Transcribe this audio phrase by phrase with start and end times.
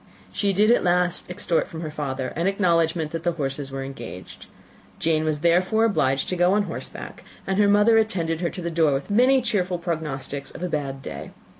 [0.33, 4.47] She did at last extort from her father an acknowledgment that the horses were engaged;
[4.97, 8.71] Jane was therefore obliged to go on horseback, and her mother attended her to the
[8.71, 11.33] door with many cheerful prognostics of a bad day.